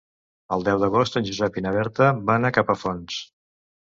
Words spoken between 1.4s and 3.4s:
i na Berta van a Capafonts.